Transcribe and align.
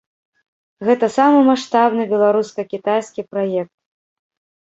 Гэта 0.87 1.05
самы 1.17 1.39
маштабны 1.49 2.03
беларуска-кітайскі 2.13 3.21
праект. 3.35 3.73